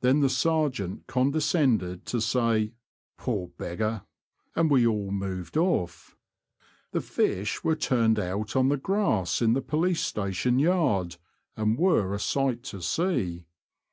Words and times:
Then 0.00 0.18
the 0.18 0.28
sergeant 0.28 1.06
condescended 1.06 2.04
to 2.06 2.20
say" 2.20 2.72
poor 3.18 3.50
beg 3.56 3.78
gar"— 3.78 4.04
and 4.56 4.68
we 4.68 4.84
all 4.84 5.12
moved 5.12 5.54
oflF. 5.54 6.16
The 6.90 7.00
fish 7.00 7.62
were 7.62 7.76
turned 7.76 8.18
out 8.18 8.56
on 8.56 8.68
the 8.68 8.76
grass 8.76 9.40
in 9.40 9.52
the 9.52 9.62
police 9.62 10.00
station 10.02 10.58
yard, 10.58 11.18
and 11.56 11.78
were 11.78 12.12
a 12.12 12.18
sight 12.18 12.64
to 12.64 12.82
see. 12.82 13.46